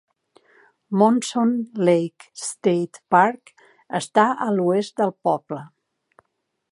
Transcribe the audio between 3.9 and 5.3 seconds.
està a l"oest del